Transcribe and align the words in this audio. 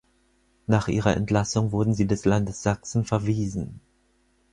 Nach 0.65 0.87
ihrer 0.87 1.15
Entlassung 1.15 1.71
wurde 1.71 1.93
sie 1.93 2.07
des 2.07 2.25
Landes 2.25 2.63
Sachsen 2.63 3.05
verwiesen. 3.05 3.81